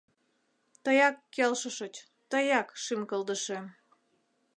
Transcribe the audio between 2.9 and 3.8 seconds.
кылдышем.